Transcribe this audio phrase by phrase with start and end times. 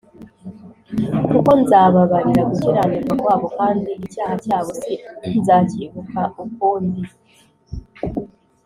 [1.31, 7.01] Kuko nzababarira gukiranirwa kwabo kandi icyaha cyabo sinzacyibuka ukundi